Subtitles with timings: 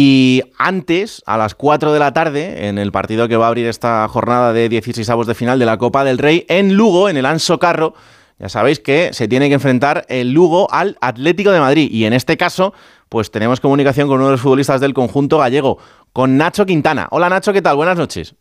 [0.00, 3.66] Y antes, a las 4 de la tarde, en el partido que va a abrir
[3.66, 7.16] esta jornada de 16 avos de final de la Copa del Rey, en Lugo, en
[7.16, 7.94] el Anso Carro,
[8.38, 11.88] ya sabéis que se tiene que enfrentar el Lugo al Atlético de Madrid.
[11.90, 12.74] Y en este caso,
[13.08, 15.78] pues tenemos comunicación con uno de los futbolistas del conjunto gallego,
[16.12, 17.08] con Nacho Quintana.
[17.10, 17.74] Hola Nacho, ¿qué tal?
[17.74, 18.36] Buenas noches.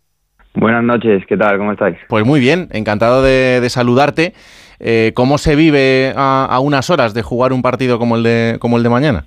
[0.54, 1.58] Buenas noches, ¿qué tal?
[1.58, 1.98] ¿Cómo estáis?
[2.08, 4.36] Pues muy bien, encantado de, saludarte.
[4.80, 8.78] Eh, ¿Cómo se vive a, unas horas de jugar un partido como el de, como
[8.78, 9.26] el de mañana?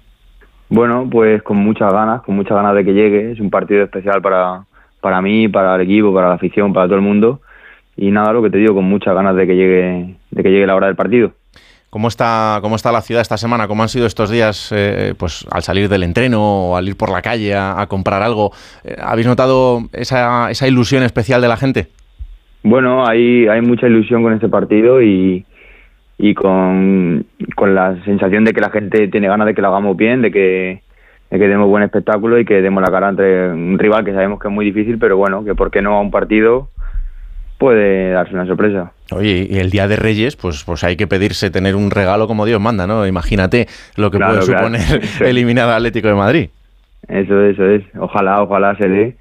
[0.70, 3.32] Bueno, pues con muchas ganas, con muchas ganas de que llegue.
[3.32, 4.64] Es un partido especial para,
[5.00, 7.40] para mí, para el equipo, para la afición, para todo el mundo.
[7.96, 10.66] Y nada, lo que te digo, con muchas ganas de que llegue, de que llegue
[10.66, 11.32] la hora del partido.
[11.90, 13.66] ¿Cómo está, ¿Cómo está la ciudad esta semana?
[13.66, 17.10] ¿Cómo han sido estos días eh, pues, al salir del entreno o al ir por
[17.10, 18.52] la calle a, comprar algo?
[18.84, 21.88] Eh, ¿Habéis notado esa, esa ilusión especial de la gente?
[22.62, 25.44] Bueno, hay, hay mucha ilusión con este partido y,
[26.22, 27.24] y con,
[27.58, 30.82] la sensación de que la gente tiene ganas de que lo hagamos bien, de que,
[31.30, 34.38] de que demos buen espectáculo y que demos la cara entre un rival que sabemos
[34.38, 36.68] que es muy difícil, pero bueno, que por qué no a un partido
[37.56, 38.92] puede darse una sorpresa.
[39.12, 42.44] Oye, y el Día de Reyes, pues, pues hay que pedirse tener un regalo como
[42.44, 43.06] Dios manda, ¿no?
[43.06, 46.50] Imagínate lo que puede suponer eliminar al Atlético de Madrid.
[47.08, 47.82] Eso, eso es.
[47.98, 49.16] Ojalá, ojalá se dé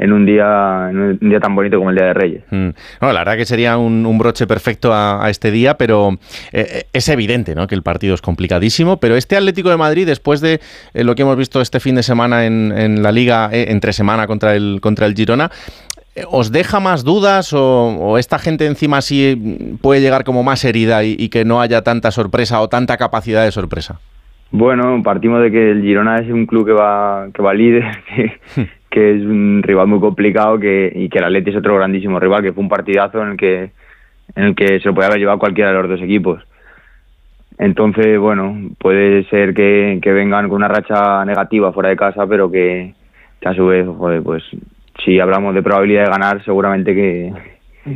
[0.00, 2.42] en un día en un día tan bonito como el Día de Reyes.
[2.50, 2.70] Mm.
[3.00, 6.18] la verdad que sería un, broche perfecto a, este día, pero
[6.52, 7.66] eh, eh, es evidente ¿no?
[7.66, 10.60] que el partido es complicadísimo, pero este Atlético de Madrid, después de
[10.94, 14.54] eh, lo que hemos visto este fin de semana en, la Liga, entre semana contra
[14.54, 15.50] el, contra el Girona,
[16.28, 21.14] ¿Os deja más dudas o, esta gente encima sí puede llegar como más herida y,
[21.18, 24.00] y, que no haya tanta sorpresa o tanta capacidad de sorpresa?
[24.50, 27.84] Bueno, partimos de que el Girona es un club que va, que va líder,
[28.16, 32.18] que, que es un rival muy complicado que, y que el Atleti es otro grandísimo
[32.18, 33.70] rival, que fue un partidazo en el que,
[34.34, 36.42] en el que se lo puede haber llevado cualquiera de los dos equipos.
[37.58, 42.94] Entonces, bueno, puede ser que, vengan con una racha negativa fuera de casa, pero que,
[43.44, 44.42] a su vez, joder, pues
[45.04, 47.32] si hablamos de probabilidad de ganar, seguramente que,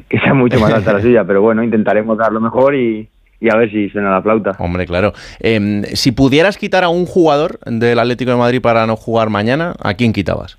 [0.08, 3.08] que sea mucho más alta la suya, pero bueno, intentaremos dar lo mejor y,
[3.40, 4.52] y a ver si suena la flauta.
[4.58, 5.12] Hombre, claro.
[5.40, 9.74] Em, si pudieras quitar a un jugador del Atlético de Madrid para no jugar mañana,
[9.82, 10.56] ¿a quién quitabas?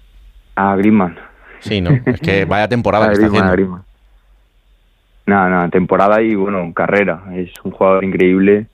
[0.56, 1.18] A Griezmann.
[1.60, 1.92] Sí, ¿no?
[2.06, 3.84] Es que vaya temporada que está haciendo.
[5.28, 7.24] Nada, nada, temporada y bueno, carrera.
[7.34, 8.68] Es un jugador increíble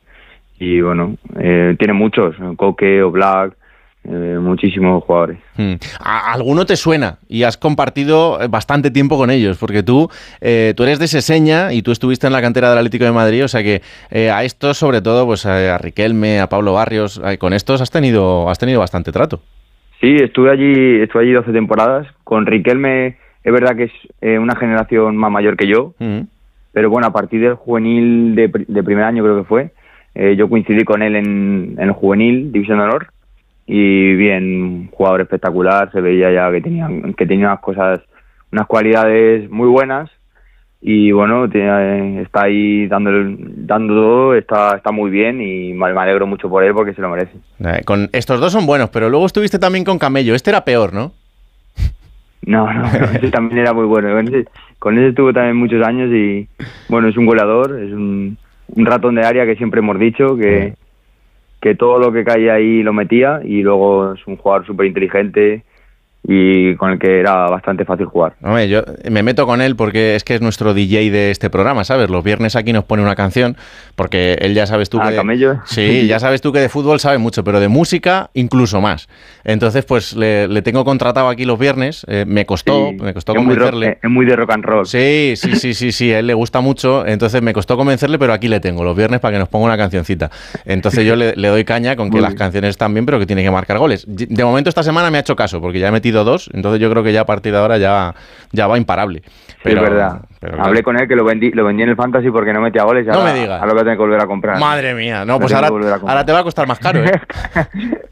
[0.59, 3.55] y bueno, eh, tiene muchos, Coque o Black,
[4.03, 5.39] eh, muchísimos jugadores.
[5.55, 5.73] Hmm.
[5.99, 7.17] ¿Alguno te suena?
[7.27, 10.09] Y has compartido bastante tiempo con ellos, porque tú,
[10.39, 13.43] eh, tú eres de Seseña y tú estuviste en la cantera del Atlético de Madrid,
[13.43, 13.81] o sea que
[14.29, 18.59] a estos, sobre todo, pues a Riquelme, a Pablo Barrios, con estos has tenido, has
[18.59, 19.41] tenido bastante trato.
[20.01, 22.07] Sí, estuve allí, estuve allí 12 temporadas.
[22.23, 23.91] Con Riquelme es verdad que es
[24.21, 25.93] eh, una generación más mayor que yo,
[26.73, 28.49] pero bueno, a partir del juvenil de,
[28.83, 29.71] primer año creo que fue,
[30.15, 33.07] eh, yo coincidí con él en, el juvenil, División de Honor,
[33.67, 38.01] y bien, jugador espectacular, se veía ya que tenía, que tenía unas cosas,
[38.51, 40.09] unas cualidades muy buenas
[40.83, 46.49] y bueno, está ahí dando, dando todo, está, está muy bien y me alegro mucho
[46.49, 47.33] por él porque se lo merece.
[47.59, 50.91] Eh, con estos dos son buenos, pero luego estuviste también con Camello, este era peor,
[50.91, 51.11] ¿no?
[52.43, 54.09] No, no, ese también era muy bueno.
[54.79, 56.47] Con ese, estuvo también muchos años y
[56.89, 58.37] bueno, es un goleador, es un,
[58.75, 60.73] ratón de área que siempre hemos dicho que,
[61.61, 65.63] que todo lo que caía ahí lo metía y luego es un jugador súper inteligente
[66.23, 68.35] y con el que era bastante fácil jugar.
[68.43, 71.83] Hombre, yo me meto con él porque es que es nuestro DJ de este programa,
[71.83, 72.09] ¿sabes?
[72.09, 73.57] Los viernes aquí nos pone una canción
[73.95, 75.61] porque él ya sabes tú ah, que camello.
[75.65, 79.09] Sí, ya sabes tú que de fútbol sabe mucho, pero de música incluso más.
[79.43, 83.97] Entonces, pues le, tengo contratado aquí los viernes, eh, me costó, me costó convencerle.
[84.01, 84.85] es muy de rock and roll.
[84.85, 88.33] Sí, sí, sí, sí, sí, a él le gusta mucho, entonces me costó convencerle, pero
[88.33, 90.29] aquí le tengo los viernes para que nos ponga una cancioncita.
[90.65, 93.51] Entonces yo le, doy caña con que las canciones están bien, pero que tiene que
[93.51, 94.05] marcar goles.
[94.07, 96.89] De momento esta semana me ha hecho caso porque ya he metido dos, entonces yo
[96.89, 98.13] creo que ya a partir de ahora ya,
[98.51, 99.23] ya va imparable.
[99.63, 100.21] Pero, es verdad.
[100.59, 103.05] Hablé con él que lo vendí, lo vendí en el Fantasy porque no metía goles.
[103.05, 103.61] no me digas.
[103.61, 104.59] Ahora lo voy a tener que volver a comprar.
[104.59, 107.03] Madre mía, no, pues ahora, ahora, te va a costar más caro.
[107.03, 107.11] ¿eh?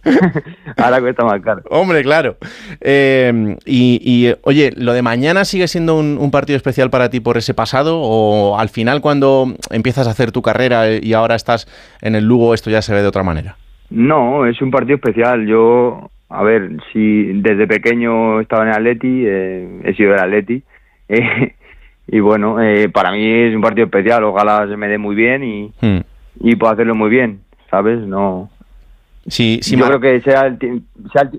[0.78, 1.64] ahora cuesta más caro.
[1.72, 2.38] Hombre, claro.
[2.82, 7.56] Eh, y, oye, ¿lo de mañana sigue siendo un, partido especial para ti por ese
[7.56, 8.00] pasado?
[8.00, 11.68] ¿O al final, cuando empiezas a hacer tu carrera y ahora estás
[12.02, 13.56] en el Lugo, esto ya se ve de otra manera?
[13.90, 15.48] No, es un partido especial.
[15.48, 20.64] Yo a ver, si desde pequeño estaba en el Atleti, eh, he sido del Atleti,
[21.10, 21.56] eh,
[22.08, 25.44] y bueno, eh, para mí es un partido especial, ojalá se me dé muy bien
[25.44, 26.00] y, hmm.
[26.42, 28.00] y pueda hacerlo muy bien, ¿sabes?
[28.00, 28.50] No...
[29.28, 30.58] Sí, Yo creo que sea el,
[31.14, 31.30] sea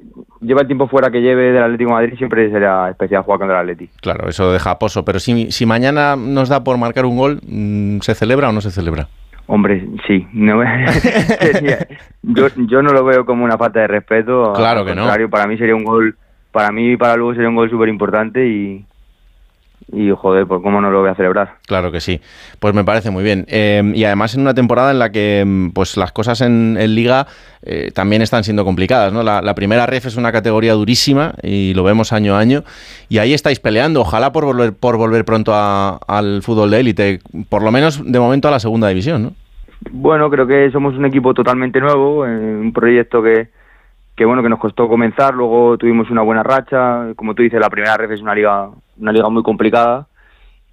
[0.41, 3.61] lleva el tiempo fuera que lleve del Atlético de Madrid, siempre será especial jugar contra
[3.61, 3.91] el Atleti.
[4.01, 7.99] Claro, eso deja poso, pero si, si mañana nos da por marcar un gol, mm,
[8.01, 9.09] ¿se celebra o no se celebra?
[9.52, 10.25] Hombre, sí.
[12.23, 14.52] yo, yo no lo veo como una falta de respeto.
[14.52, 15.08] Claro que no.
[15.29, 16.17] Para mí sería un gol,
[16.52, 18.87] para mí y para luego sería un gol súper importante y,
[19.93, 21.56] y joder, pues cómo no lo voy a celebrar.
[21.67, 22.20] Claro que sí,
[22.61, 23.44] pues me parece muy bien.
[23.49, 27.26] Eh, y además en una temporada en la que mm, pues las cosas en, Liga
[27.62, 29.25] eh, también están siendo complicadas, ¿no?
[29.25, 32.62] La, primera ref es una categoría durísima y lo vemos año a año
[33.08, 37.64] y ahí estáis peleando, ojalá por volver, por volver pronto al fútbol de élite, por
[37.64, 39.40] lo menos de momento a la segunda división, ¿no?
[39.91, 43.49] Bueno, creo que somos un equipo totalmente nuevo, un proyecto que,
[44.15, 47.71] que bueno que nos costó comenzar, luego tuvimos una buena racha, como tú dices, la
[47.71, 50.06] primera ref es una liga una liga muy complicada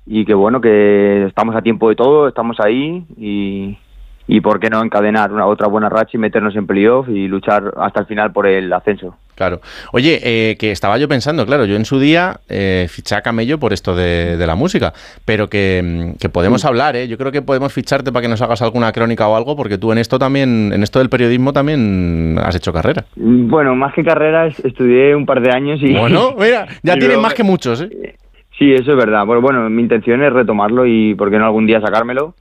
[0.05, 3.77] y que bueno, que estamos a tiempo de todo, estamos ahí y,
[4.27, 7.73] y por qué no encadenar una otra buena racha y meternos en playoff y luchar
[7.77, 9.15] hasta el final por el ascenso.
[9.37, 9.61] Claro.
[9.93, 13.59] Oye, eh, que estaba yo pensando, claro, yo en su día eh, fiché a Camello
[13.59, 14.93] por esto de, la música,
[15.25, 17.07] pero que, mm, podemos hablar, ¿eh?
[17.07, 19.91] Yo creo que podemos ficharte para que nos hagas alguna crónica o algo, porque tú
[19.91, 23.05] en esto también, en esto del periodismo también has hecho carrera.
[23.15, 25.93] Bueno, más que carrera, estudié un par de años y...
[25.93, 28.15] Bueno, mira, ya tienes más que muchos, ¿eh?
[28.57, 29.23] Sí, eso es verdad.
[29.27, 32.33] Bueno, bueno, mi intención es retomarlo y, ¿por qué no algún día sacármelo?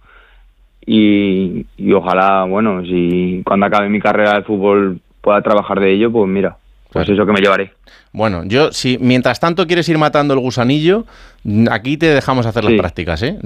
[0.86, 6.10] Y, y ojalá, bueno, si cuando acabe mi carrera de fútbol pueda trabajar de ello,
[6.10, 6.56] pues mira,
[6.92, 7.72] pues eso que me llevaré.
[8.12, 11.04] Bueno, yo, si mientras tanto quieres ir matando el gusanillo,
[11.70, 13.38] aquí te dejamos hacer las prácticas, ¿eh?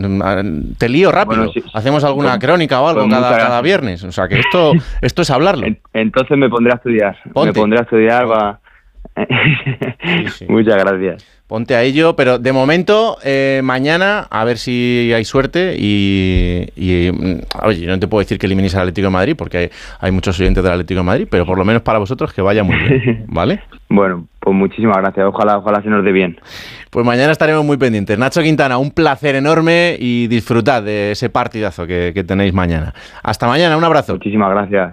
[0.78, 1.50] Te lío rápido.
[1.74, 4.04] Hacemos alguna crónica o algo cada, cada, viernes.
[4.04, 4.72] O sea, que esto,
[5.02, 5.66] esto es hablarlo.
[5.92, 7.16] Entonces me pondré a estudiar.
[7.44, 8.30] Me pondré a estudiar.
[8.30, 8.60] Va...
[10.48, 15.74] Muchas gracias ponte a ello, pero de momento, eh, mañana, a ver si hay suerte
[15.76, 19.68] y, mm, oye, no te puedo decir que elimines al Atlético de Madrid, porque
[19.98, 22.62] hay, muchos oyentes del Atlético de Madrid, pero por lo menos para vosotros que vaya
[22.62, 23.62] muy bien, ¿vale?
[23.88, 26.38] bueno, pues muchísimas gracias, ojalá, ojalá se nos dé bien.
[26.88, 28.16] Pues mañana estaremos muy pendientes.
[28.16, 32.94] Nacho Quintana, un placer enorme y disfrutad de ese partidazo que tenéis mañana.
[33.24, 34.12] Hasta mañana, un abrazo.
[34.12, 34.88] Muchísimas gracias.